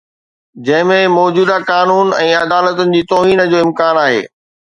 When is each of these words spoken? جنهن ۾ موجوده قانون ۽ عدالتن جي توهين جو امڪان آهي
جنهن 0.67 0.93
۾ 0.93 1.09
موجوده 1.17 1.57
قانون 1.71 2.07
۽ 2.23 2.29
عدالتن 2.43 2.87
جي 2.95 3.01
توهين 3.13 3.43
جو 3.53 3.57
امڪان 3.67 4.03
آهي 4.07 4.21